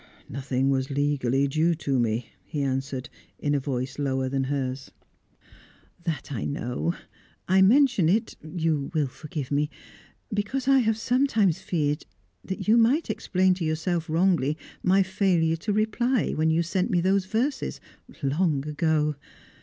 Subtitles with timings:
[0.27, 3.07] "Nothing was legally due to me," he answered,
[3.37, 4.89] in a voice lower than hers.
[6.05, 6.95] "That I know.
[7.47, 9.69] I mention it you will forgive me?
[10.33, 12.07] because I have sometimes feared
[12.43, 16.99] that you might explain to yourself wrongly my failure to reply when you sent me
[16.99, 17.79] those verses,
[18.23, 19.13] long ago.